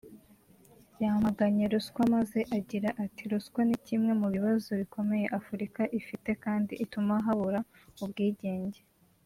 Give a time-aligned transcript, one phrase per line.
[1.01, 7.13] yamaganye ruswa maze agira ati “Ruswa ni kimwe mu bibazo bikomeye Afurika ifite kandi ituma
[7.25, 7.59] habura
[8.05, 8.79] ubwigenge